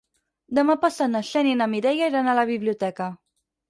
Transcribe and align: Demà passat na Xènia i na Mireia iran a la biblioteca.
Demà 0.59 0.75
passat 0.85 1.13
na 1.17 1.23
Xènia 1.33 1.59
i 1.59 1.61
na 1.61 1.69
Mireia 1.77 2.11
iran 2.15 2.35
a 2.35 2.39
la 2.43 2.51
biblioteca. 2.57 3.17